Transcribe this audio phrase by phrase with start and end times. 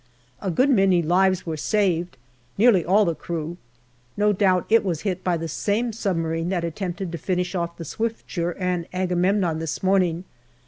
[0.41, 2.17] A good many lives were saved
[2.57, 3.57] nearly all the crew.
[4.17, 7.85] No doubt it was hit by the same submarine that attempted to finish off the
[7.85, 10.23] Swiftsure and Agamemnon this morning.